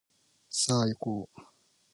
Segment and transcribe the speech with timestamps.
[0.49, 1.41] さあいこう